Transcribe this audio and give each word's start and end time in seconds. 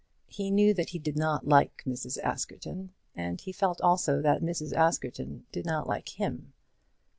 He 0.29 0.49
knew 0.49 0.73
that 0.73 0.89
he 0.89 0.97
did 0.97 1.15
not 1.15 1.47
like 1.47 1.83
Mrs. 1.85 2.17
Askerton, 2.23 2.91
and 3.15 3.39
he 3.39 3.51
felt 3.51 3.79
also 3.81 4.19
that 4.19 4.41
Mrs. 4.41 4.73
Askerton 4.73 5.45
did 5.51 5.63
not 5.63 5.85
like 5.85 6.19
him. 6.19 6.53